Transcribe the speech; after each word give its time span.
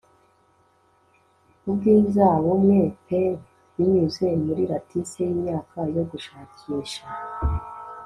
Ubwiza 1.69 2.25
bumwe 2.43 2.79
peepd 3.07 3.41
binyuze 3.75 4.27
muri 4.45 4.63
lattice 4.71 5.19
yimyaka 5.29 5.79
yo 5.95 6.03
gushakisha 6.11 7.03